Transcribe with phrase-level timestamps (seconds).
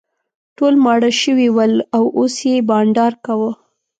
[0.57, 3.51] ټول ماړه شوي ول او اوس یې بانډار کاوه.